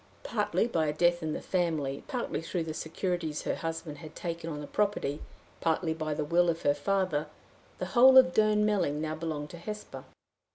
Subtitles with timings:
[0.23, 4.49] Partly by a death in the family, partly through the securities her husband had taken
[4.49, 5.21] on the property,
[5.59, 7.27] partly by the will of her father,
[7.77, 10.05] the whole of Durnmelling now belonged to Hesper.